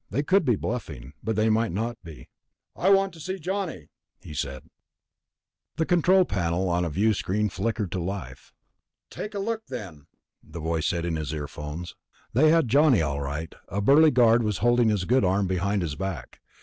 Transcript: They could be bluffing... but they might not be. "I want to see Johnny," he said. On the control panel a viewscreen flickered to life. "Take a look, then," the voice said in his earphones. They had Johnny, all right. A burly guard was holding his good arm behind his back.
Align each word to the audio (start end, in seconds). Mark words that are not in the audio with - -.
They 0.09 0.23
could 0.23 0.45
be 0.45 0.55
bluffing... 0.55 1.13
but 1.23 1.35
they 1.35 1.51
might 1.51 1.71
not 1.71 1.95
be. 2.03 2.27
"I 2.75 2.89
want 2.89 3.13
to 3.13 3.19
see 3.19 3.37
Johnny," 3.37 3.91
he 4.19 4.33
said. 4.33 4.63
On 4.63 4.69
the 5.75 5.85
control 5.85 6.25
panel 6.25 6.73
a 6.73 6.89
viewscreen 6.89 7.49
flickered 7.49 7.91
to 7.91 7.99
life. 7.99 8.51
"Take 9.11 9.35
a 9.35 9.37
look, 9.39 9.67
then," 9.67 10.07
the 10.41 10.59
voice 10.59 10.87
said 10.87 11.05
in 11.05 11.17
his 11.17 11.31
earphones. 11.33 11.93
They 12.33 12.49
had 12.49 12.67
Johnny, 12.67 13.03
all 13.03 13.21
right. 13.21 13.53
A 13.67 13.79
burly 13.79 14.09
guard 14.09 14.41
was 14.41 14.57
holding 14.57 14.89
his 14.89 15.05
good 15.05 15.23
arm 15.23 15.45
behind 15.45 15.83
his 15.83 15.93
back. 15.95 16.39